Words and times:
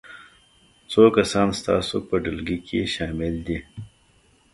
څو 0.91 1.03
کسان 1.15 1.47
ستاسو 1.59 1.95
په 2.07 2.15
ډلګي 2.23 2.57
کې 2.67 2.79
شامل 2.95 3.33
دي؟ 3.47 3.57